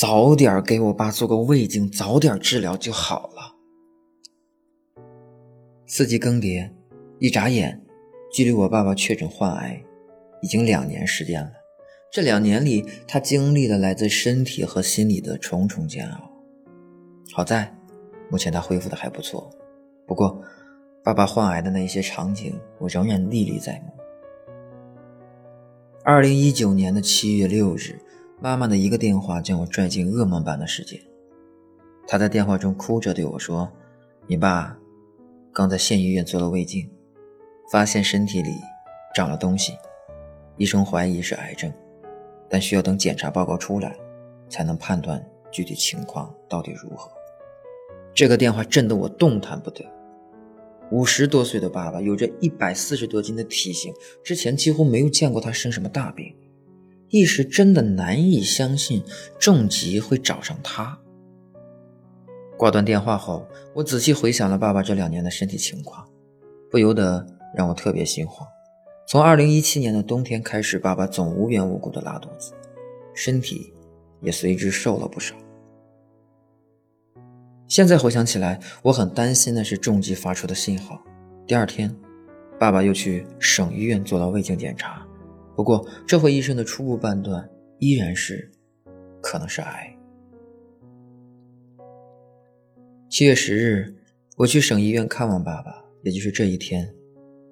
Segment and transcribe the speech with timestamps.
[0.00, 3.54] 早点给我爸做个胃镜，早点治疗就好了。
[5.86, 6.70] 四季更迭，
[7.18, 7.84] 一眨眼，
[8.32, 9.84] 距离我爸爸确诊患癌
[10.40, 11.52] 已经两年时间了。
[12.10, 16.30] 这两年里，他经历了来自身体和心理的重重煎熬。
[17.34, 17.76] 好在，
[18.30, 19.50] 目前他恢复的还不错。
[20.06, 20.40] 不过，
[21.04, 23.92] 爸爸患癌的那些场景，我仍然历历在目。
[26.02, 28.00] 二零一九年的七月六日，
[28.42, 30.98] 妈妈的一个电话将我拽进噩梦般的世界。
[32.06, 33.70] 她在电话中哭着对我说
[34.26, 34.78] ：“你爸
[35.52, 36.90] 刚在县医院做了胃镜，
[37.70, 38.50] 发现身体里
[39.14, 39.74] 长了东西，
[40.56, 41.70] 医生怀疑是癌症。”
[42.48, 43.94] 但需要等检查报告出来，
[44.48, 47.08] 才能判断具体情况到底如何。
[48.12, 49.84] 这个电话震得我动弹不得。
[50.90, 56.34] 五十多岁的爸爸有着一百四十多斤的体型，之前几乎没有见过他生什么大病，
[57.10, 59.02] 一时真的难以相信
[59.38, 60.98] 重疾会找上他。
[62.56, 66.08] 挂断电话后，我仔细回想了爸爸这两年的身体情况，
[66.70, 68.46] 不由得让我特别心慌。
[69.08, 72.52] 从二零一七年的冬天开始，爸爸总无缘无故的拉肚子，
[73.12, 73.72] 身体
[74.20, 75.34] 也随之瘦了不少。
[77.66, 81.00] 现在回想起来，我很担心的是重疾发出的信号。
[81.46, 81.92] 第二天，
[82.58, 85.04] 爸爸又去省医院做了胃镜检查，
[85.60, 87.46] 不过这回医生的初步判断
[87.80, 88.50] 依然是
[89.20, 89.94] 可能是癌。
[93.10, 93.94] 七月十日，
[94.38, 96.90] 我去省医院看望爸爸，也就是这一天，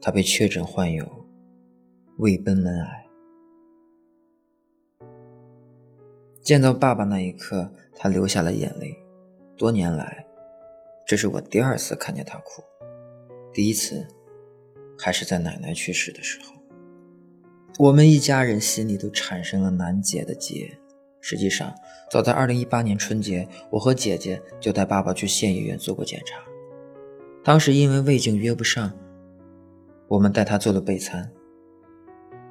[0.00, 1.06] 他被确诊患有。
[2.16, 3.06] 胃贲门癌。
[6.40, 8.96] 见到爸爸那一刻，他流下了眼泪。
[9.54, 10.26] 多年来，
[11.06, 12.62] 这是我第二次看见他哭。
[13.52, 14.08] 第一次，
[14.98, 16.57] 还是在奶奶去世的时候。
[17.78, 20.76] 我们一家人心里都产生了难解的结。
[21.20, 21.72] 实际上，
[22.10, 26.40] 早在2018年春节，我和姐姐就带爸爸去县医院做过检查。
[27.44, 28.92] 当时因为胃镜约不上，
[30.08, 31.30] 我们带他做了备餐。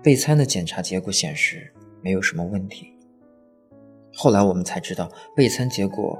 [0.01, 2.93] 备餐的检查结果显示没有什么问题。
[4.13, 6.17] 后来我们才知道，备餐结果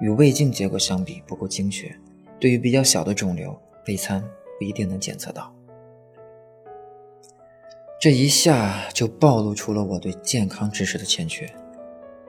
[0.00, 1.92] 与胃镜结果相比不够精确，
[2.38, 4.22] 对于比较小的肿瘤，备餐
[4.56, 5.52] 不一定能检测到。
[8.06, 11.44] 这一下就暴露出了我对健康知识的欠缺，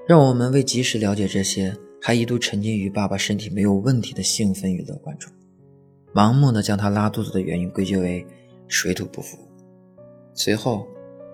[0.07, 1.71] 让我们为及时了解这些，
[2.01, 5.31] 还一度沉浸于爸爸身体没有问题的兴奋与乐观中，
[6.15, 8.25] 盲目的将他拉肚子的原因归结为
[8.67, 9.38] 水土不服。
[10.33, 10.88] 随后，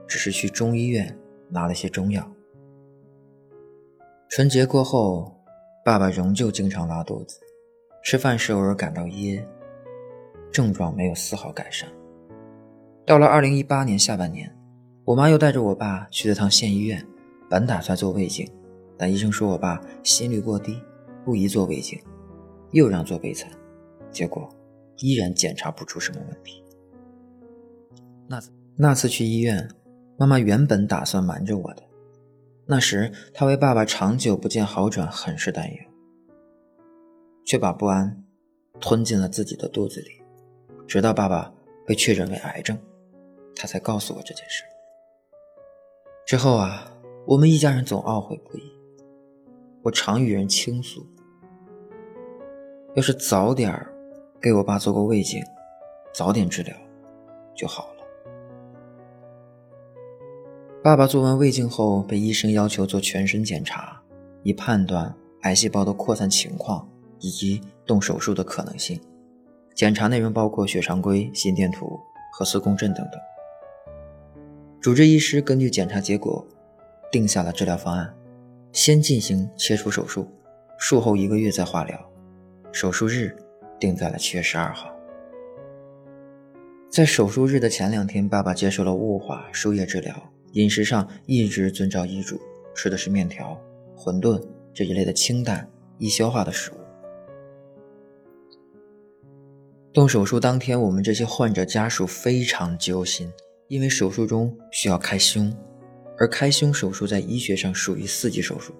[0.09, 1.17] 只是去中医院
[1.47, 2.29] 拿了些中药。
[4.27, 5.33] 春节过后，
[5.85, 7.39] 爸爸仍旧经常拉肚子，
[8.03, 9.41] 吃饭时偶尔感到噎，
[10.51, 11.87] 症状没有丝毫改善。
[13.05, 14.49] 到了二零一八年下半年，
[15.03, 17.05] 我妈又带着我爸去了趟县医院，
[17.49, 18.49] 本打算做胃镜，
[18.97, 20.81] 但医生说我爸心率过低，
[21.25, 21.99] 不宜做胃镜，
[22.71, 23.51] 又让做胃餐，
[24.09, 24.49] 结果
[24.99, 26.63] 依然检查不出什么问题。
[28.27, 28.51] 那次。
[28.75, 29.69] 那次去医院，
[30.17, 31.83] 妈妈原本打算瞒着我的。
[32.65, 35.77] 那时她为爸爸长久不见好转很是担忧，
[37.45, 38.23] 却把不安
[38.79, 40.09] 吞进了自己的肚子里。
[40.87, 41.53] 直到爸爸
[41.85, 42.75] 被确诊为癌症，
[43.55, 44.63] 他才告诉我这件事。
[46.25, 46.91] 之后啊，
[47.25, 48.63] 我们一家人总懊悔不已。
[49.81, 51.05] 我常与人倾诉，
[52.95, 53.85] 要是早点
[54.41, 55.43] 给我爸做过胃镜，
[56.13, 56.73] 早点治疗
[57.53, 57.93] 就好了。
[60.81, 64.01] 爸爸做完胃镜后，被医生要求做全身检查，
[64.43, 66.89] 以判断癌细胞的扩散情况
[67.19, 68.99] 以及动手术的可能性。
[69.75, 71.99] 检查内容包括血常规、心电图、
[72.31, 73.19] 核磁共振等等。
[74.83, 76.45] 主治医师根据检查结果，
[77.09, 78.13] 定下了治疗方案：
[78.73, 80.27] 先进行切除手术，
[80.77, 81.97] 术后一个月再化疗。
[82.73, 83.33] 手术日
[83.79, 84.93] 定在了七月十二号。
[86.89, 90.13] 在手术日的前两天，爸爸接受了雾化输液治疗。
[90.51, 92.37] 饮食上一直遵照医嘱，
[92.75, 93.57] 吃的是面条、
[93.95, 95.65] 馄饨这一类的清淡、
[95.97, 96.75] 易消化的食物。
[99.93, 103.31] 动手术当天，我们这些患者家属非常揪心，
[103.67, 105.55] 因为手术中需要开胸，
[106.17, 108.73] 而开胸手术在医学上属于四级手术，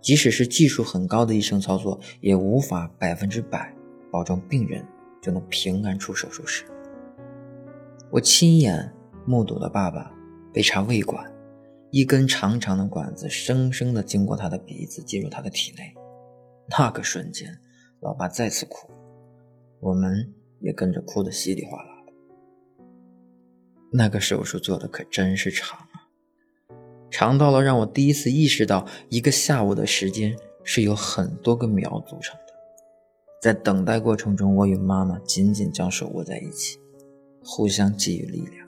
[0.00, 3.74] 即使是技术很高的医生操作，也无法百分之百
[4.10, 4.86] 保证病人
[5.20, 6.64] 就能平安出手术室。
[8.10, 8.92] 我亲眼
[9.26, 10.12] 目睹了爸爸。
[10.54, 11.32] 被插胃管，
[11.90, 15.94] 一根长长的管子生生的经过他的鼻子进入他的体内。
[16.68, 17.48] 那个瞬间，
[18.00, 18.90] 老爸再次哭，
[19.80, 21.91] 我们也跟着哭得稀里哗啦。
[23.92, 26.08] 那个手术做的可真是长啊！
[27.10, 30.34] 长到了让我第一次意识到，一个下午的时间
[30.64, 32.54] 是由很多个秒组成的。
[33.40, 36.78] 在等待过程中，我与妈妈紧紧将手握在一起，
[37.44, 38.66] 互相给予力量。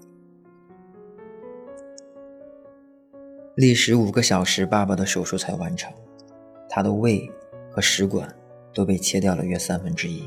[3.55, 5.91] 历时五个小时，爸爸的手术才完成。
[6.69, 7.31] 他的胃
[7.71, 8.35] 和食管
[8.75, 10.25] 都被切掉了约三分之一。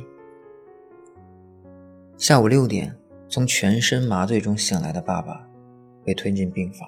[2.18, 2.98] 下午六点，
[3.30, 5.46] 从全身麻醉中醒来的爸爸
[6.06, 6.88] 被推进病房，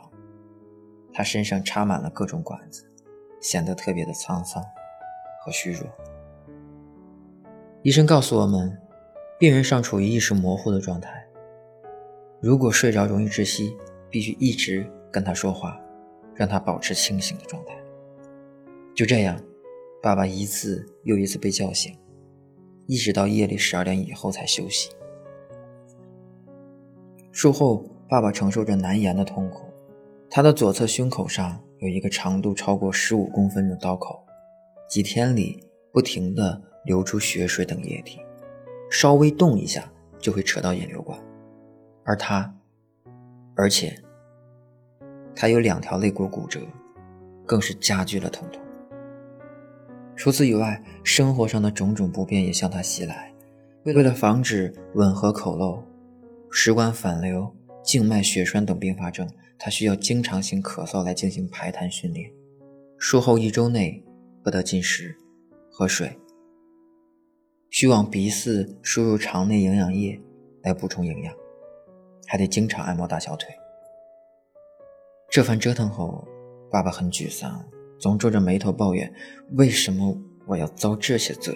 [1.12, 2.90] 他身上插满了各种管子，
[3.42, 4.64] 显得特别的沧桑
[5.44, 5.84] 和虚弱。
[7.84, 8.78] 医生告诉我们，
[9.38, 11.26] 病人尚处于意识模糊的状态，
[12.42, 13.76] 如果睡着容易窒息，
[14.10, 15.78] 必须一直跟他说话，
[16.36, 17.74] 让他保持清醒的状态。
[18.96, 19.38] 就这样，
[20.02, 21.98] 爸爸一次又一次被叫醒，
[22.88, 24.90] 一直到夜里十二点以后才休息。
[27.31, 29.66] 术后，爸爸承受着难言的痛苦，
[30.30, 34.24] 他的左侧胸口上有一个长度超过十五公分的刀口，
[34.90, 36.62] 几天里不停的。
[36.86, 38.20] 流出血水等液体，
[38.90, 41.20] 稍微动一下就会扯到引流管，
[42.06, 42.52] 而他，
[43.54, 43.94] 而且
[45.36, 46.62] 他有两条肋骨骨折，
[47.46, 48.62] 更是加剧了疼痛。
[50.16, 53.31] 除此以外，生活上的种种不便也向他袭来。
[53.84, 55.84] 为了防止吻合口漏、
[56.51, 62.31] 食管反流、静脉血栓等并发症，他需要经常性咳嗽来进行排痰训练。
[62.98, 64.04] 术后一周内
[64.44, 65.16] 不得进食、
[65.72, 66.18] 喝水。
[67.69, 70.19] 需往鼻饲输入肠内营养液
[70.63, 71.34] 来补充营养，
[72.25, 73.48] 还得经常按摩大小腿。
[75.30, 76.28] 这番折腾后，
[76.72, 77.63] 爸爸很沮丧，
[78.00, 79.13] 总皱着眉头抱怨
[79.54, 80.18] ：“为什么
[80.48, 81.56] 我要遭这些罪？”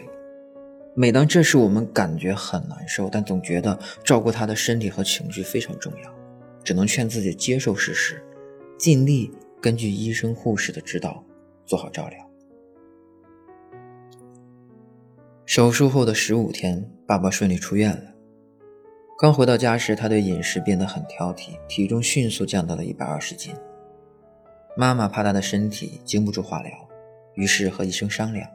[0.95, 6.13] 每当这时，我们感觉很难受，但总觉得照顾他的身体和情绪非常重要，
[6.63, 8.23] 只能劝自己接受事实，
[8.77, 11.23] 尽力根据医生护士的指导
[11.65, 12.29] 做好照料。
[15.45, 18.13] 手术后的十五天，爸爸顺利出院了。
[19.19, 23.53] 刚回到家时，他对饮食变得很挑剔，体重迅速降到了一百二十斤。
[24.77, 26.71] 妈妈怕他的身体经不住化疗，
[27.33, 28.47] 于是和医生商量，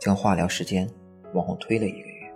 [0.00, 0.88] 将化疗时间
[1.34, 2.32] 往后推了一个月。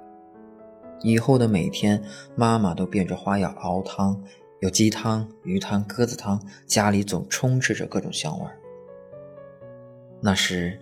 [1.02, 2.02] 以后的每天，
[2.36, 4.22] 妈妈都变着花样熬汤，
[4.60, 8.56] 有鸡汤、鱼汤、鸽子汤，家里总充斥着各种香味儿。
[10.20, 10.78] 那是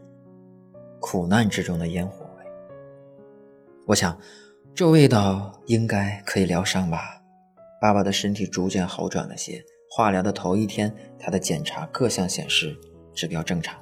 [0.99, 2.45] 苦难之中的烟火味。
[3.87, 4.19] 我想，
[4.75, 7.23] 这味道应该可以疗伤吧。
[7.81, 9.65] 爸爸的身体逐渐好转了些。
[9.91, 12.77] 化疗的头一天，他的检查各项显示
[13.15, 13.81] 指标正常，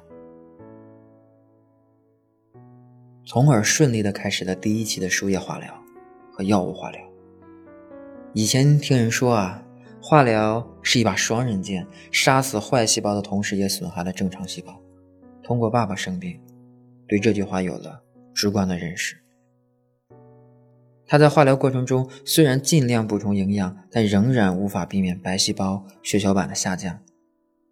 [3.27, 5.83] 从而顺利的开始了第一期的输液化疗
[6.31, 7.01] 和药物化疗。
[8.33, 9.61] 以前听人说啊，
[10.01, 14.81] 化疗是一把双刃剑，杀死坏细胞的同时也损害了正常细胞。
[15.43, 16.39] 通过爸爸生病，
[17.05, 18.01] 对这句话有了
[18.33, 19.17] 直观的认识。
[21.05, 26.97] 他在化疗过程中虽然尽量补充营养，但仍然无法避免白细胞、血小板的下降。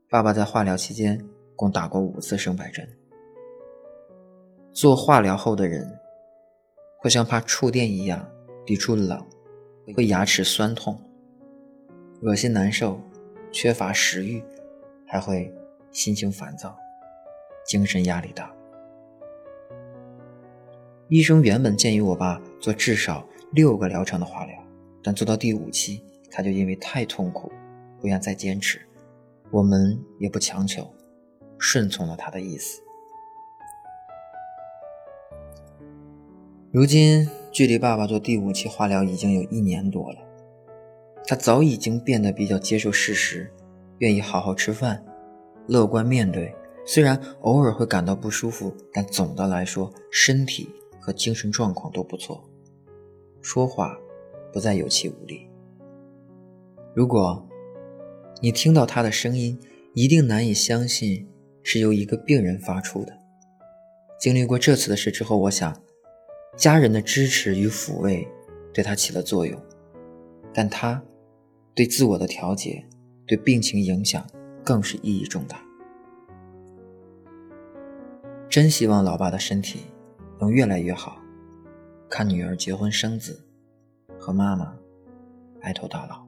[0.10, 1.25] 爸爸在化疗期间
[1.56, 2.86] 共打过五次生白针。
[4.75, 5.89] 做化疗后的人
[6.98, 8.30] 会像怕触电一样
[8.66, 9.25] 抵触冷，
[9.95, 11.00] 会牙齿酸痛、
[12.24, 13.00] 恶心难受、
[13.54, 14.44] 缺乏食欲，
[15.07, 15.50] 还会
[15.94, 16.77] 心情烦躁、
[17.66, 18.54] 精神压力大。
[21.07, 24.61] 医生原本建议我爸做至少六个疗程的化疗，
[25.02, 27.49] 但做到第五期，他就因为太痛苦，
[28.02, 28.81] 不愿再坚持。
[29.52, 30.94] 我们也不强求，
[31.57, 32.81] 顺从了他的意思。
[36.75, 40.19] 如今，距离爸爸做第五期化疗已经有一年多了，
[41.25, 43.49] 他早已经变得比较接受事实，
[43.99, 45.01] 愿意好好吃饭，
[45.69, 46.53] 乐观面对。
[46.85, 50.67] 虽然偶尔会感到不舒服，但总的来说，身体。
[50.99, 52.44] 和精神状况都不错，
[53.39, 53.95] 说话
[54.51, 55.47] 不再有气无力。
[56.95, 57.47] 如果
[58.41, 59.57] 你听到他的声音，
[59.94, 61.25] 一定难以相信
[61.63, 63.15] 是由一个病人发出的。
[64.19, 65.79] 经历过这次的事之后，我想，
[66.56, 68.28] 家人的支持与抚慰
[68.74, 69.59] 对他起了作用，
[70.54, 71.02] 但他
[71.74, 72.83] 对自我的调节、
[73.26, 74.26] 对病情影响
[74.64, 75.59] 更是意义重大。
[78.50, 79.81] 真希望老爸的身体。
[80.38, 81.18] 能越来越好，
[82.09, 83.40] 看女儿结婚生子，
[84.19, 84.76] 和妈妈
[85.62, 86.24] 白头到老。